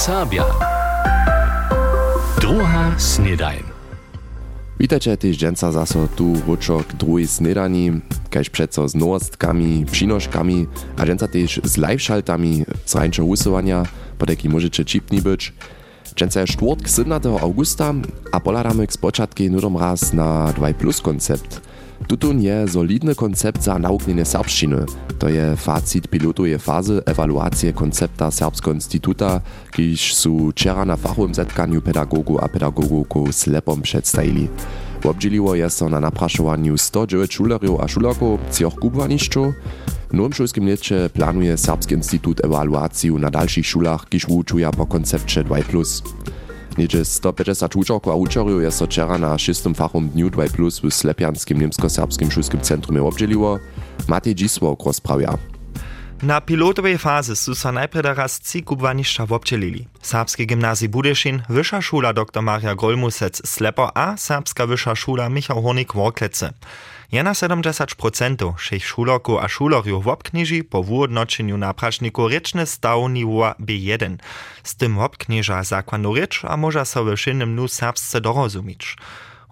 [0.00, 0.44] Serbia.
[2.40, 3.62] Druga snedajn.
[4.78, 8.00] Witajcie też dżęca zaso tu ruczok drugiej snedani,
[8.30, 10.66] kaž przeco z nowostkami, przynoszkami,
[10.96, 13.82] a dżęca też z live-szaltami z rańczego usuwania,
[14.18, 15.52] podeki możecie čipni być.
[16.16, 17.94] Dżęca czwartk 17 augusta,
[18.32, 21.60] a poladamy k spoczatki nudom raz na 2 plus koncept–
[22.06, 24.84] Tutun je solidny koncept za nauknienie serbszczyny.
[25.18, 29.40] To je facit pilotuje fazy ewaluacji koncepta Serbskiego Instytuta,
[29.72, 34.48] kiż su wczera na fachowym zetkaniu pedagogu a pedagogów slepom przedstawili.
[35.04, 39.54] Obdzieliło je so na napraszowaniu 109 szulerów a szulerków cioch kubwaniszczów.
[40.10, 45.44] W nowym szkolskim lecie planuje Serbski Instytut ewaluację na dalszych szulach, kiż uczuje po koncepcie
[45.44, 46.02] 2+.
[46.78, 50.90] Niedzie 150 uczorków a uczorów jest so wczera na szóstym fachom dniu 2 plus w
[50.90, 53.58] Slepianskim Niemsko-Serbskim Szulskim Centrum obdzieliło.
[54.08, 55.38] Matej Dzisłok rozprawia.
[56.22, 59.86] Na pilotowej fazy su sa najprede raz trzy kubwanišća wobčelili.
[60.02, 65.94] Serbski gimnazji Budešin, Wyższa Szula dr Maria Golmusec Slepo a Serbska Wyższa Szula Michał Hornik
[65.94, 66.52] Worklece.
[67.12, 74.16] Jena 70% všech šulerków a šulerjów wobkniži po wódnočenju na prašniku rečne stav nivoa B1.
[74.62, 78.96] Z tym wobkniža zakładną rzecz, a może sobie w szynnym nu serbsce dorozumieć.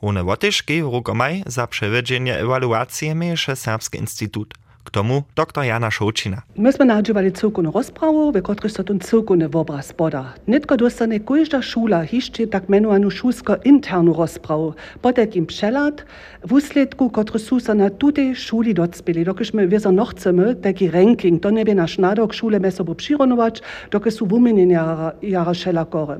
[0.03, 4.55] One wotyszki rukomaj za przewiedzenie ewaluacji miejsze Serbski Instytut.
[4.89, 6.43] K tomu dr Jana Šoučina.
[6.57, 10.33] My smo nađivali celkovno razpravo, v kateri so tudi celkovne obraz spada.
[10.47, 16.03] Netko dostane kojžda šula hišče tak imenovano šulsko interno razpravo, potek jim přelad,
[16.45, 21.43] v usledku, kateri so se na tudi šuli docpeli, dokaj smo vezo nohceme, taki ranking,
[21.43, 26.19] to ne bi naš nadok šule med sabo přironovač, dokaj so vumenjen jara, jara šelakore.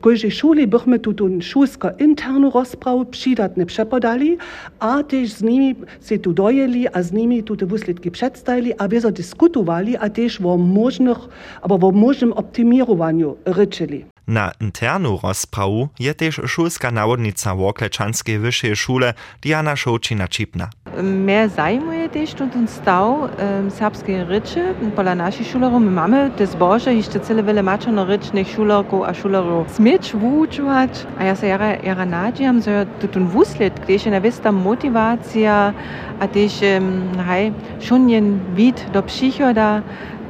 [0.00, 4.36] Kojži šuli bohme tudi šulsko interno razpravo přidatne přepodali,
[4.80, 8.72] a tež z njimi se tu dojeli, a z njimi tudi v usledki výsledky przedstawili,
[8.78, 11.18] a wir dyskutowali, a też o możnych,
[11.62, 14.04] albo o możnym optimierowaniu ryczyli.
[14.30, 20.68] Na internu rozprawu je też szulska nawodnica Wokleczanskiej Wyższej Szule Diana Szołcina-Czipna.
[21.02, 25.82] Mnie zajmuje też ten staw um, serbskiej ryczy pola naszych szulerów.
[25.82, 31.06] My mamy te zboże, jeszcze cele wiele maczono rycznych szulerków a szulerów smieć wuczować.
[31.18, 35.72] A ja się jara, jara nadziejam, że ten wuslet, gdzie się nawista motywacja,
[36.20, 39.82] a też um, hej, szunien wid do psychoda,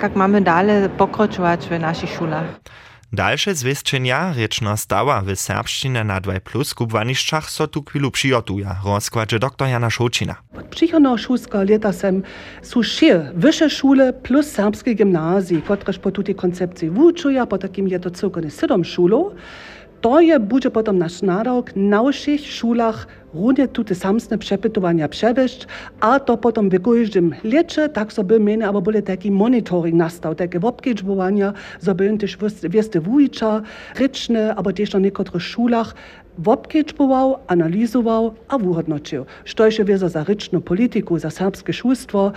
[0.02, 2.60] jak mamy dalej pokročować w naszych szulach.
[3.12, 9.38] Dalsze zwieścienia ryczna stała w serbszczynie na 2 plus kubwaniszczach so tu chwilu przygotuje, rozkładzie
[9.38, 10.34] dr Jana Szołcina.
[10.58, 12.22] Od przychodnego szulskiego lata sem
[12.62, 18.00] su šir wyższe szule plus serbskie gimnazji, któreż po tej koncepcji wuczuje, po takim je
[18.00, 19.32] to całkowicie 7 szulów.
[20.00, 25.66] To je bude potom naš nárok na všech šulach runde tute samsne przepytowania przewieźć,
[26.00, 30.60] a to potom w każdym lecie, tak sobie mene, aber byle taki monitoring nastał, takie
[30.60, 31.52] obkiedżbowania,
[31.82, 33.62] żeby też wieste wujcza,
[33.98, 35.94] ryczne, aber też na niektórych szulach
[36.46, 39.24] obkiedżbował, analizował, a uhodnoczył.
[39.56, 42.32] Co jeszcze za ryczną polityku, za serbskie szulstwo,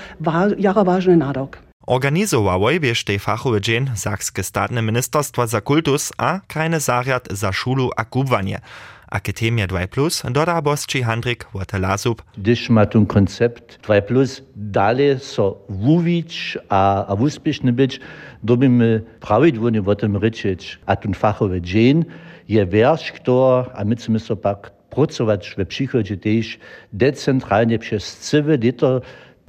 [0.58, 1.63] jara ważny nárok.
[1.88, 7.90] Organizowało wiesz tej fachowy dzień Sakskie Statne Ministerstwo za Kultus a krajny zariad za szulu
[7.98, 8.60] a kubwanie.
[9.08, 12.22] Akademia 2 Plus doda bosči Handrik Watelasub.
[12.38, 18.00] Gdyż ma ten koncept 2 Plus dalej so wuwić a, a uspieszny być,
[18.44, 20.80] dobimy prawidłownie o tym ryczyć.
[20.86, 22.06] A ten fachowy dzień
[22.50, 26.60] je wiersz, który, a my chcemy so pak pracować w przychodzie też
[26.94, 28.20] decentralnie przez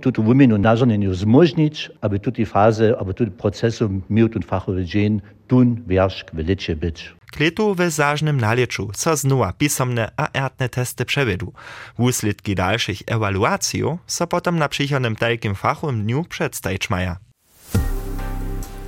[0.00, 5.82] tuto wuminu nażoneniu zmożnić, aby tuti faze, aby tuti procesu miał ten fachowy dzień tun
[5.86, 7.14] wiersz kwelicie być.
[7.32, 11.52] Kletu w zażnym naleczu, co znowa pisomne a ertne testy przewiedu.
[11.98, 17.16] Wusledki dalszych ewaluacji so potem na przychodnym tajkim fachowym dniu przedstawić maja.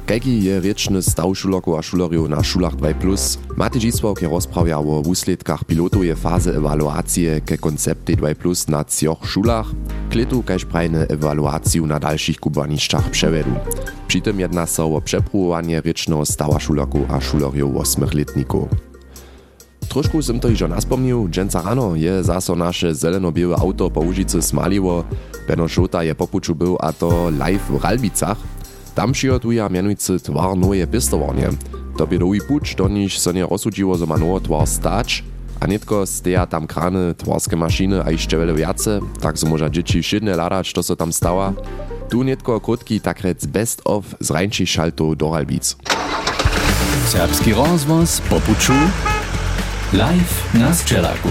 [0.07, 2.95] Kajki je rečny stav šulerkov a šulerjev na šulah 2+,
[3.59, 8.39] Matej Žisłok je rozprawia o wusledkach pilotoje fazy ewaluacije ke koncepty 2+,
[8.71, 9.67] na cioch šulach,
[10.07, 13.51] kletu kaž prajne ewaluaciju na dalszych kubanišćach przevedu.
[14.07, 18.71] Przy tym jedna so o przepróbowanie rečného stawa šulerkov a šulerjev 8-letników.
[19.91, 25.05] Trošku som to ižo naspomnił, dženca rano je zaso naše zeleno-białe auto po Łužicy smaliło,
[25.49, 28.39] Beno Šota je popuču był a to live w Ralbicach,
[28.97, 31.49] tam przygotuja mianujcy twar nowe pistowarnie.
[31.97, 35.25] To biedowy pucz, do niż so nie rozsudziło, że ma nowy twar stać,
[35.61, 40.37] a steja tam krany, twarskie maszyny a jeszcze wiele wiace, tak so może dzieci szydne
[40.37, 41.53] ladać, to so tam stała.
[42.11, 45.77] Tu nitko krótki tak rec best of z rańszych szaltów do Ralbic.
[47.07, 48.73] Serbski rozwoz po puczu
[49.93, 51.29] live na Strzelaku.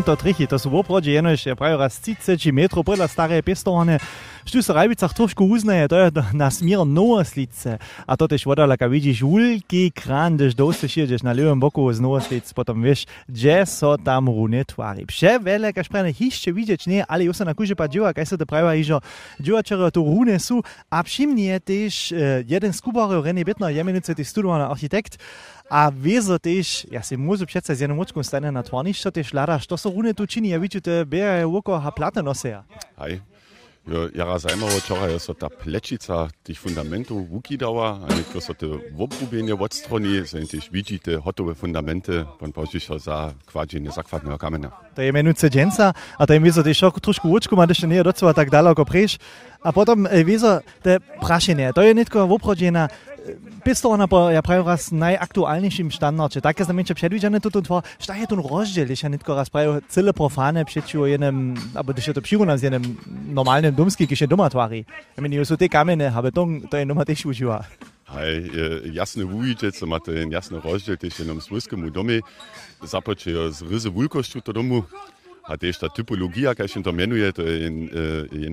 [0.00, 0.46] Punta Trihi.
[0.46, 3.98] To so bilo prođe, eno je še pravi rascice, či metro, prva stare pestovane.
[4.46, 7.78] Se Rajbicach trošku uznaje, to je na smier Novoslice.
[8.06, 12.00] A to też woda, laka widzisz, wielki kran, gdyż dosyć jedziesz na lewym boku z
[12.00, 15.06] Novoslic, potem wiesz, gdzie so tam runy twari.
[15.06, 18.46] Prze wiele, każ prane hiszcze widzieć, nie, ale już na kurze padziła, kaj se to
[18.46, 19.00] prawa iżo,
[19.40, 22.14] dziuraczero tu runy su, a przymnie też
[22.48, 25.18] jeden z kubarzy, René Bittner, jemenice, ty studowany architekt,
[25.70, 29.58] a wiezo też, ja si môžu přece z jednom očkom stane na tvarnišťo, też lada,
[29.62, 30.58] što so rune tu čini, ja
[31.06, 32.64] beja je oko ha plata noseja.
[32.98, 33.22] Hej.
[33.88, 38.66] Jo, jara zajmowo wczoraj jest ta plečica tých fundamentów łuki dała, a niektóre są te
[38.92, 44.70] wobrubenie od strony, są też widzite hotowe fundamenty, pan požišo za kładzienie zakładnego kamienia.
[44.94, 48.34] To je menujúce dženca, a to je wiezo też trošku očku, ma ešte nie docela
[48.34, 49.18] tak daleko prejš.
[49.64, 51.94] A potom wiezo, te prašenie, to je
[53.26, 56.40] netko obrodzena, Pistovana po, ja prawie raz najaktualniejszym standardzie.
[56.40, 60.12] Tak jest namieście przedwidziane to to šta je ten rozdziel, jeśli nitko raz prawie cyle
[60.12, 62.96] profane przeciw jednym, albo jeśli to przyjmuje z jednym
[63.28, 64.84] normalnym dumski, kiedy doma twari.
[65.16, 67.64] Ja mean, so te kamienie, habe to, to je numa też używa.
[68.04, 68.50] Hej,
[68.92, 72.20] jasne wujite, co ma ten jasny rozdziel, też jednom słyskiemu domie,
[72.82, 74.82] započejo z ryzy wulkościu to domu,
[75.44, 77.42] a też ta typologia, jaka się mianuje, to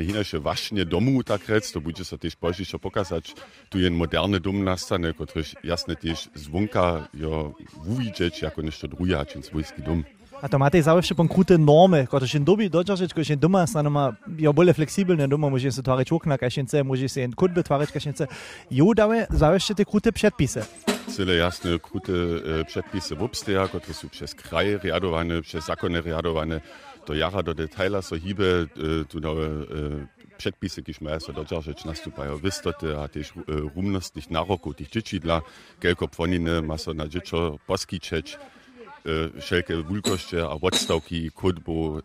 [0.07, 3.33] inače właśnie domu tak rec, to będzie się też później pokazać.
[3.69, 7.53] Tu jest moderny dom nastane, który jasne też zwonka jo
[7.85, 10.03] uwidzieć jako nešto drugie, czym swojski dom.
[10.41, 13.89] A to máte zawsze pon krute normy, które się dobi dodržać, kiedy się doma stane
[13.89, 18.03] ma ja bole fleksibelne doma, może się twarzyć okna, chce, może się kut wytwarzyć, kiedy
[18.03, 18.27] się chce.
[18.71, 20.65] Jo dawe zawsze te krute przedpisy.
[21.07, 26.62] Cyle jasne krute e, przedpisy w obsteja, które są przez kraje riadowane, przez zakony riadowane,
[27.07, 30.07] do jara do detaila so hibe, e, tu nowe e,
[30.38, 35.18] předpisy, když majú sa dodržať, nastúpajú vystoty a tiež e, rumnostných nárokov tých dzieci
[35.81, 38.38] kelko płoniny ma sa na dziecko poskičeć,
[39.42, 42.01] wszelkie wulkoście, a odstawki, kodbo,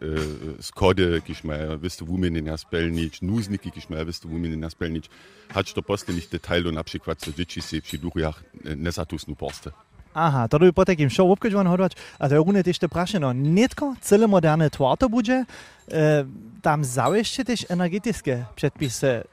[0.61, 5.11] skody, když mają wystu umienia spełnić, nuzniki, když mają wystu umienia spełnić,
[5.49, 8.45] hać to posle nicht detailu, na przykład co dzieci się przy duchach
[8.77, 9.71] nie zatusnu porste.
[10.15, 13.33] Aha, to by po takim show obkedžovan hodovať, a to je rune tež te prašeno,
[13.33, 15.49] netko celé moderne tvarto bude,
[15.89, 16.25] e,
[16.61, 19.25] tam zaujšte tež energetické předpisy,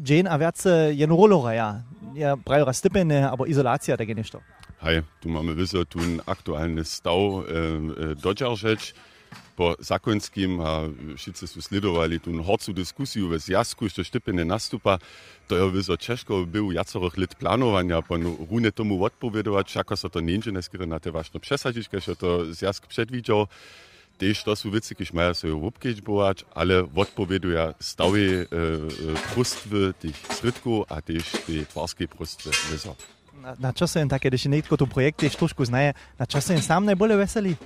[0.00, 0.56] džen a viac
[0.96, 1.84] jen roloraja,
[2.16, 4.38] ja prajú raz stipene, alebo izolácia, tak je nešto.
[4.82, 7.40] Hej, tu mamy wyso tu aktualny stav e,
[8.10, 8.94] e, dodržať,
[9.56, 10.80] po zakońskim, a
[11.16, 14.98] wszyscy su sledowali tu horcu dyskusję we zjazku, że sztypy nastupa,
[15.48, 20.20] to je wyzo ciężko był jacorych lat planowania, pan rune tomu odpowiedzieć, jako so to
[20.20, 23.46] nie neskiery na te ważne przesadzić, kiedy to zjazk przedwidział.
[24.18, 28.56] Też to są wicy, kiedy mają sobie łupkieć bołać, ale odpowieduje stały e,
[29.12, 32.96] e, prostwy tych srytków, a też te twarskie prostwy wyzo.
[33.42, 37.56] Na, na czasem takie, když niekto tu projekty trošku znaje, na czasem sam najbolej weseli.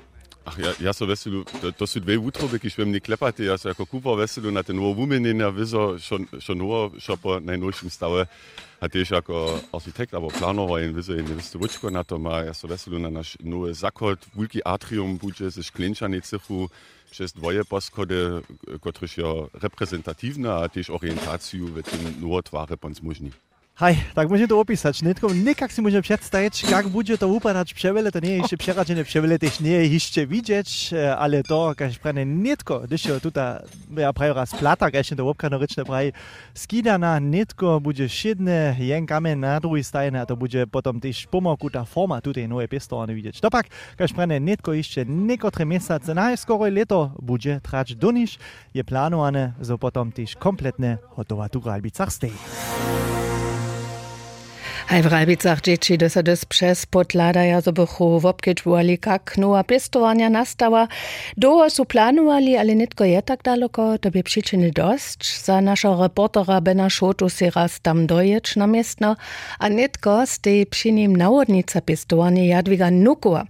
[0.46, 3.58] Ach ja, ja so veselu, to, to su dve utrobe, ki švem ne klepate, ja
[3.58, 8.30] so jako kupa veselu na ten novo umenjenja, vizo šo novo, šo po najnovším stave,
[8.78, 12.54] a tiež ako architekt, alebo planoval in vizo in visto vučko na to má, ja
[12.54, 16.70] so veselu na naš nové zakhod, veľký atrium bude ze šklenčanej cichu,
[17.10, 18.42] przez dwoje poschody,
[18.80, 23.30] które są reprezentatywne, a też orientację w tym nowotwarze pan zmużni.
[23.76, 25.04] Hej, tak môžem to opísať.
[25.04, 29.04] Netko, nekak si môžem predstaviť, jak bude to upadať převele, to nie je ešte přeradené
[29.04, 34.16] převele, tež nie je ešte vidieť, ale to, keď prene netko, když je tuta, ja
[34.16, 36.16] prajú raz plata, keď to obkano rečne prají,
[36.56, 41.68] skídaná netko bude šedné, jen kamen na druhej strane, a to bude potom tež pomoku
[41.68, 43.44] tá forma tutej nové pestovane vidieť.
[43.44, 43.68] To pak,
[44.00, 48.40] keď prene netko ešte nekotre mesiace, najskoro leto bude trať do niž,
[48.72, 52.32] je plánované, so potom tež kompletne hotová tu Albicach stej.
[54.88, 60.88] Hej, w Rajbicach dzieci do des przez podladaja zobychu w obkedźwali, jak nowa pestowania nastała.
[61.36, 65.42] Długo su planowali, ale nitko je tak daleko, to by przyczyny dość.
[65.44, 69.16] Za naszego reportera Bena Szotu si raz tam dojeć na miestno,
[69.58, 73.44] a nitko z tej przy nim nawodnica pestowania Jadwiga Nukua.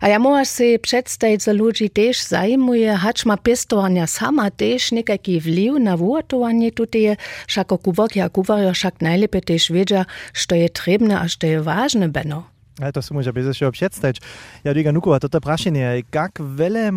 [0.00, 5.40] A ja możesz si przedstawić, że ludzi też zajmuje, hacz ma pestowania sama też niekaki
[5.40, 7.16] wliw na wuotowanie tutaj,
[7.46, 12.06] však kuwok ja kuwario však najlepiej też wiedzia, što je trebne a što je važne,
[12.06, 12.46] Beno.
[12.78, 14.22] Ja, to si môže bez ešte představiť.
[14.62, 16.94] Ja diga nuku, a toto prašenie, kak veľa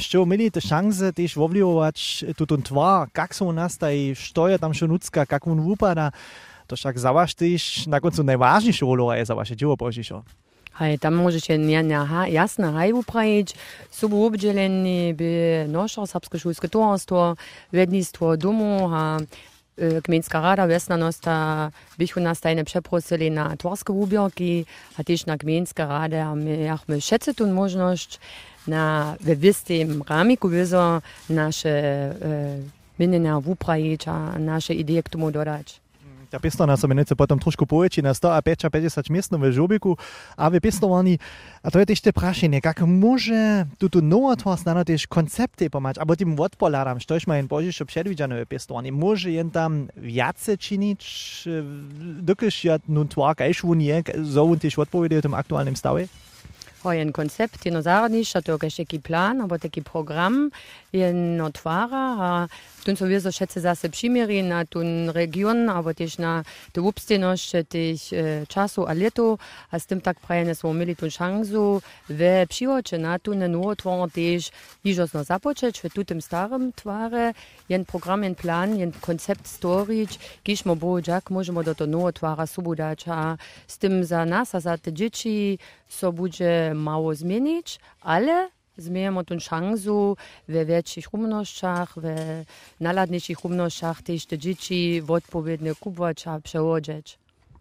[0.00, 4.72] što mieli te šance tiež ovlivovať túto tvár, kak sú nás taj, što je tam
[4.72, 6.16] šo nucka, kak on vypadá,
[6.64, 10.24] to však za vás tiež na koncu najvážnejšou úlohu je za vaše divo Božišo.
[10.80, 13.52] Hej, tam możecie nie na ha, jasne haj uprajić,
[13.92, 15.30] su obdzieleni by
[15.68, 17.36] nasze serbskie szulskie towarstwo,
[17.68, 18.88] wednictwo domu,
[19.80, 24.66] a Gmejnska rada Westnernosta bychu nas tajne przeprosili na twarskie ubierki,
[24.98, 28.20] a też na Gmejnska rada, a my jachmy szece tu możność
[28.66, 32.14] na we wystym ramiku wyzo nasze e,
[32.98, 35.80] mienenia wuprajić a nasze idee k tomu dodać.
[36.30, 39.96] Ta pistona so menice potom trošku poveći na 150 mjestno v žobiku,
[40.36, 41.18] a v pistovani,
[41.62, 46.16] a to je tež te prašenje, kak može tuto novotvar znano tež koncepty pomać, abo
[46.16, 51.02] tim odpoladam, što ma jen božišo předvidžano v pistovani, može jen tam viace činić,
[52.22, 56.08] dokyż ja nun tvar, kajž vun je, so on tež odpoveduje v tom aktualnym stawie?
[56.82, 60.50] Hojen koncept, jedno zaradništa, to je taki plan, abo taki program,
[60.92, 62.48] jedno tvara, a
[62.84, 66.44] tun so wir so schätze zase přimiri na tun region, abo tež na
[66.76, 69.38] upstenošće tež e, času a leto,
[69.70, 74.10] a s tym tak prajene smo imeli tun šansu ve přihoče na tun novo tvor
[74.10, 74.50] tež
[74.84, 77.32] jižosno započeć, v tutem starem tvare,
[77.68, 79.46] jen program, jen plan, jen koncept
[80.42, 84.54] kiž mo bo, jak možemo do to novo tvara subudać, a s tym za nas,
[84.54, 90.14] a za te dzieci, so bude mało zmienić, ale zmieniamy tę szansę
[90.48, 92.44] we większych rumnościach, we
[92.80, 97.18] naladniejszych rumnościach też te dzieci odpowiednio kupować a przewodzić.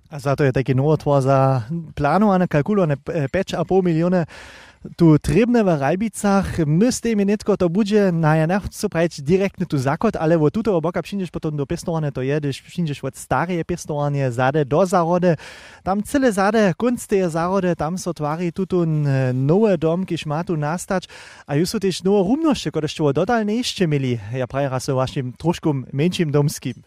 [0.09, 1.63] A za to je taki nowotwór za
[1.95, 4.25] planowane, kalkulowane 5,5 miliony
[4.95, 9.19] tu trebne v Rajbicah, my s temi netko to budže na ja jenah, so preč
[9.19, 13.03] direktno tu zakot, ale v tuto oboka pšinješ potem do pestovanja, to je, když pšinješ
[13.03, 15.35] od starije pestovanje zade do zarode,
[15.83, 18.87] tam cele zade, konc te zarode, tam so tvari tuto
[19.35, 21.11] nove dom, ki ima tu nastač,
[21.43, 24.71] a ju so tež novo rumnošče, kot še v dodal ne išče imeli, ja pravi,
[24.79, 26.79] so vašim troškom menjšim domskim.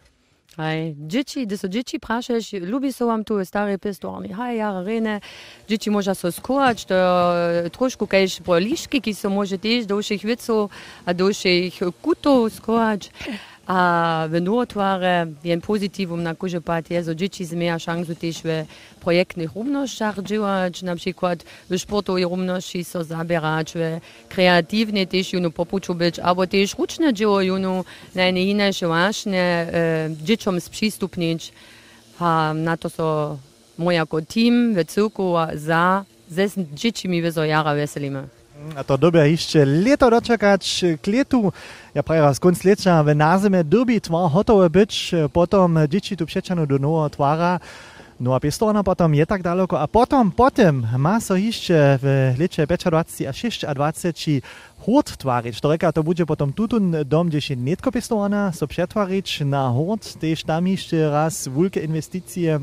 [0.57, 5.21] Aj, dzieci, gdy so dzieci praszasz, lubi są wam tu stare pistorami, haj, ja rene,
[5.69, 10.25] dzieci może są skołać, to eh, troszkę kajś proliszki, ki są może też do ich
[10.25, 10.71] wiców,
[11.05, 13.11] a do ich kutów skołać
[13.67, 18.67] a venotware wie en pozitivum na kožepatije z odžiči zmeja šansu tež v
[18.99, 25.51] projektnih rumnošah, dživač na przykład v športu je rumnoši so zaberač v kreativne tež junu
[25.51, 31.51] popučubeč, abo tež ručne dživo junu na ene inače vašne eh, džičom spřistupnič.
[32.19, 33.39] A na to so
[33.77, 38.42] moja kot tim v cirku za, zes džičimi vezo jara veselime.
[38.75, 41.51] A to dobie jeszcze leto doczekać k letu.
[41.95, 46.67] Ja prawie raz końc leta w nazime dobi twar hotowe być, potom dzieci tu przeciano
[46.67, 47.59] do nowego twara.
[48.19, 52.67] No a pistorna potom je tak daleko, a potom, potem ma so jeszcze w lecie
[52.67, 54.41] 25 a 26
[54.79, 55.61] hort twarić.
[55.61, 60.19] To reka, to będzie potom tutun dom, gdzie się netko pistorna, so przetwarić na hort,
[60.19, 62.59] też tam jeszcze raz wielkie inwestycje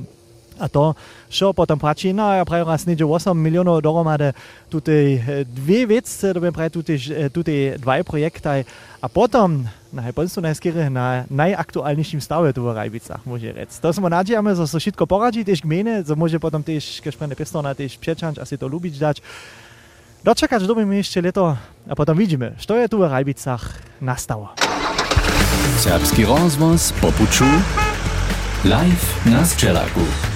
[0.61, 0.95] a to
[1.33, 4.33] šo potom prači, no ja pravi raz neđe 8 milijonov doromade
[4.69, 6.95] tute dve vec, dobim pravi tute,
[7.33, 8.65] tute dvaj projektaj,
[9.01, 13.73] a potom na Hajponstvu najskýre na najaktuálnejším stave tu v Rajbicách, môže rec.
[13.81, 17.75] To sme nádejame, že sa všetko poradí, tiež gmene, že môže potom tiež kešprene pestona,
[17.75, 19.17] tiež přečanč, asi to ľubiť dať.
[20.25, 21.57] Dočakać dobimy jeszcze leto,
[21.89, 24.53] a potem widzimy, co je tu w Rajbicach nastało.
[25.81, 27.49] Serbski rozwoz popuczu
[28.65, 30.30] live na Strzelaku.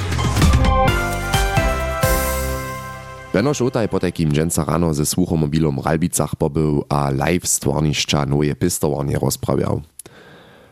[3.34, 8.54] Benoš Otaj po takim dżęca rano ze słuchomobilom w Ralbicach pobył, a live stworniszcza nowe
[8.54, 9.82] pistowanie rozprawiał.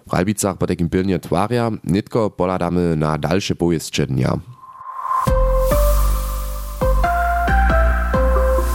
[0.06, 4.38] W Ralbicach po takim pilnie twaria, nitko poladamy na dalsze powieście dnia.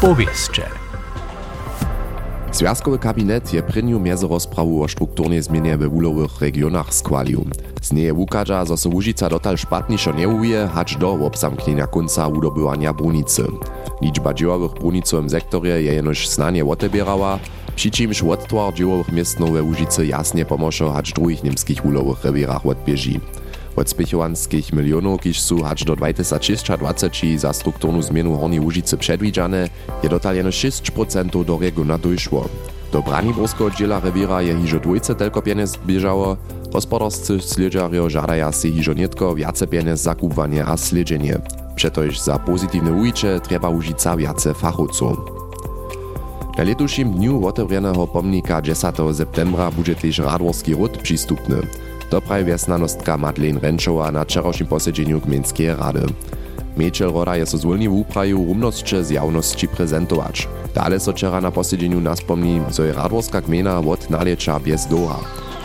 [0.01, 0.86] Powieście.
[2.51, 7.45] Związkowy kabinet je prynju międzyrozprawu o strukturnej zmianie we wulowych regionach skłalił.
[7.81, 12.93] Z niej wukaża, że so Łužica dotal szpatniejszo nie uwie, hacz do obsamknienia końca udobywania
[12.93, 13.47] brunicy.
[14.01, 17.39] Liczba dziełowych w brunicowym sektorze je jenoż znanie otebierała,
[17.75, 23.19] przy czymś odtwar dziełowych miestnów we Łužicy jasnie pomoże, hacz drugich niemskich wulowych rewirach odbieży.
[23.77, 29.69] Od spichowanskich milionów, kiż są hacz do 2026 za strukturną zmianę Hornej Łužicy przedwidziane,
[30.03, 32.49] je dotal jeno 6% do regiona dojszło.
[32.91, 36.37] Do Braniborskiego dziela rewira je hižo dwójce telko pieniędz bieżało,
[36.71, 41.39] gospodarscy sliedziario żadaja si hižo nietko wiace pieniędz za kupowanie a sledzenie.
[41.75, 45.17] Przetoż za pozytywne ujcze trzeba użyć wiace fachowców.
[46.57, 48.95] Na letuším dniu otevřeného pomnika 10.
[49.13, 51.86] septembra bude też Radworski ród przystupny.
[52.09, 56.05] To prawie wiesnanostka Madeleine Renčová na wczorajszym posiedzeniu Gminskiej Rady.
[56.77, 60.47] Miečel roda je so zwolni w upraju rumnosće z javnosti prezentować.
[60.75, 65.19] Dale so wczoraj na posiedzeniu naspomni, że je Radworska gmina od naliecza bez doha.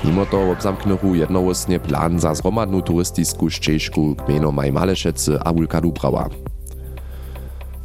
[0.05, 1.15] Mimo to obzamknuchu
[1.89, 6.29] plan za zromadnu turystyczną ścieżku gmino Maj Malešece a Wulka Dubrava.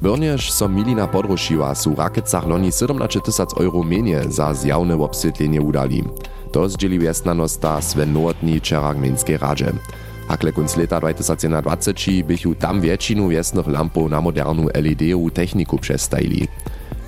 [0.02, 6.04] Brnjež so Milina podrušiła, su Rakecach loni 17 tysac euro menje za zjawne obsvětlenie udali.
[6.52, 9.74] To zdzieli wiesnanosta Sven Nowotny wczoraj gminskiej radzie.
[10.28, 16.48] Hakle kunc leta 2021 bychu tam většinu wiesnych lampów na modernu LED-u techniku przestajili.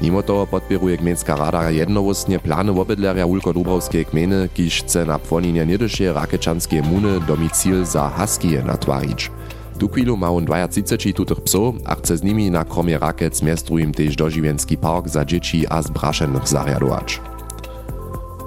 [0.01, 5.65] Mimo toho podpieruje gmejnska rada jednowostnie plany wobydlerja Wulko Dubrovskiej gminy, kiž chce na płoninje
[5.65, 9.31] niedyšie rakečanske muny domicil za haskije natwarić.
[9.79, 13.77] Tu chwilu ma on 20 tutych psów, a chce z nimi na kromie rakec miestru
[13.79, 17.21] im też dożywienski park za dzieci a zbraszenych zariadować.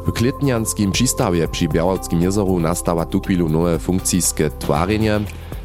[0.07, 5.21] W Klitnianskim przystawie przy Białockim jezoru nastawa tu chwilu nowe funkcijskie twarenie.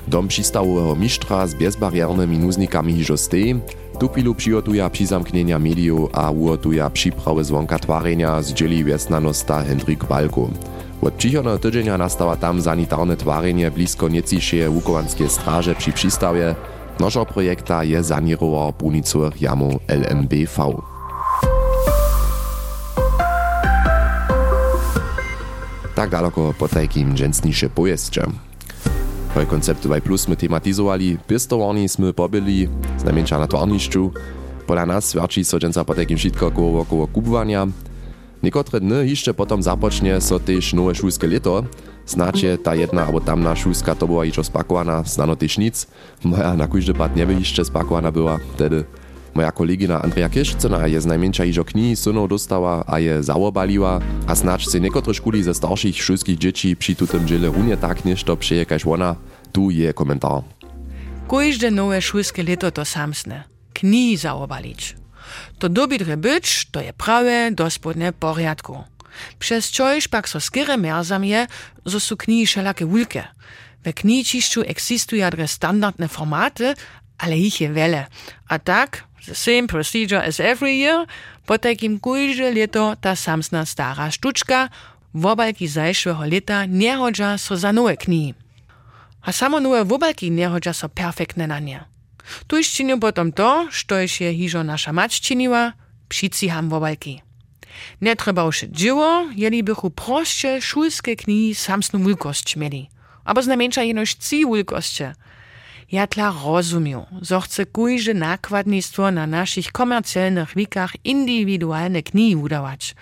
[0.08, 3.56] Dom przystawowego mistrza z bezbariernymi nuznikami hižo stej.
[4.00, 10.50] Tu chwilu przygotuja przyzamknienia mediów a ugotuja przyprawy zwonka twarenia z dzieli wiesnanosta Hendrik Balko.
[11.02, 16.56] Od przychodného tydzienia nastawa tam sanitarne twarenie blisko niecišie Wukowanskie straże przy przystawie.
[17.00, 20.97] Noszo projekta je sanirował brunicowych jamu LMBV.
[25.98, 28.24] Tak daleko po takim dżęsnisze pojeździe.
[29.30, 34.12] Twoje koncepty Waj Plus my tematizowali, pistowarni sme pobyli, znajmniejsza na twarniszczu.
[34.68, 37.08] Pola nas wierci so dżęca po takim wszystko koło około.
[38.44, 41.64] Niekotre dny jeszcze potom zapocznie so też nowe szulskie leto.
[42.06, 45.88] Znacie ta jedna albo tamna szulska to była jeszcze spakowana, znano też nic.
[46.24, 48.86] Moja na każdy pad nie by jeszcze spakowana była, wtedy
[49.38, 54.66] Moja kolegina Andrea Kiszcena je znajmniejsza iżo kni synów dostała, a je załobaliła, a snacz
[54.68, 58.86] se niekotre szkuli ze starszych szulskich dzieci przy tutym dziele runie tak ništo przeje kaž
[58.86, 59.16] ona.
[59.52, 60.42] Tu je komentar.
[61.30, 63.44] Każde nowe szulskie leto to samsne.
[63.74, 64.96] Kni załobalić.
[65.60, 68.84] To dobitre być, to je prawe, dospodne porядku.
[69.40, 71.48] Przez čož pak so skire merzam je,
[71.86, 73.24] zo su kni všelake wulke.
[73.86, 76.74] We kničišću egzistuja dre standardne formaty,
[77.18, 78.06] ale ich je wele.
[78.48, 81.06] A tak, the same procedure as every year,
[81.46, 84.70] potakim kujže leto ta samsna stara štučka,
[85.14, 88.34] vobalki zajšveho leta nehodža so za nove knjigi.
[89.22, 91.84] A samo nove vobalki nehodža so perfektne na nje.
[92.48, 95.72] Tu iščinju potom to, što iš hižo naša mač činila,
[96.08, 97.20] přiciham vobalki.
[98.00, 98.16] Ne
[98.48, 102.88] už dživo, jeli bychu prošče šulske knjigi samsnu vulkost meli.
[103.24, 105.14] Abo znamenča jenož ci vulkostče–
[105.92, 112.96] Ja tla rozumiem, zo chce kujże nakładnictwo na naszych komercjalnych wikach indywidualne kni udawać.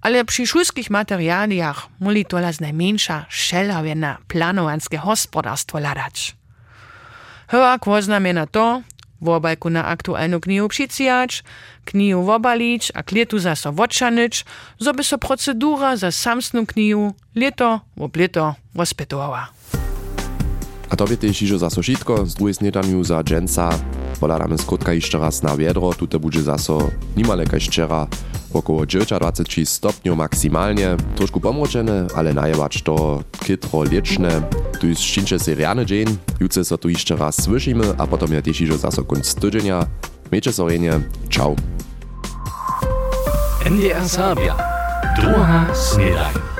[0.00, 6.36] Ale przy szulskich materialiach moli tola znajmniejsza szelawie na planowanskie gospodarstwo ladać.
[7.48, 8.82] Hörak oznamena to,
[9.20, 11.42] wobalku na aktualnu knihu přicijać,
[11.84, 14.44] knihu wobalić a klietu zaso wodčanić,
[14.78, 19.48] zo by so procedura za samsnu knihu leto wob leto rozpytowała.
[20.90, 23.70] A tobie też iżo zaso šitko, z drugiej snedaniu za dżęca.
[24.20, 28.06] Poladamy skrótka jeszcze raz na wiedro, tute będzie zaso nimale kaž wczera,
[28.54, 30.96] około 29 stopniów maksymalnie.
[31.16, 34.42] Troszkę pomroczene, ale najebacz to kytro lieczne.
[34.80, 38.60] Tu jest szczęście seriany dzień, jutro so tu jeszcze raz słyszymy, a potem ja też
[38.60, 39.86] iżo zaso końc tydzienia.
[40.32, 41.56] Miejcie sorenie, ciao.
[43.64, 44.56] NDR Sabia.
[45.16, 46.59] Druga Snedaj.